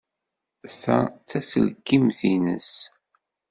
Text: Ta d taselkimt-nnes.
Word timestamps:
Ta 0.79 0.97
d 1.07 1.11
taselkimt-nnes. 1.29 2.71